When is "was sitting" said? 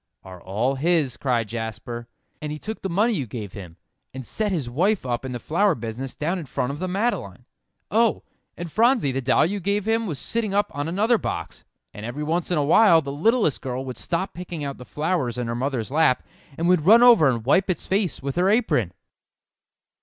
10.07-10.55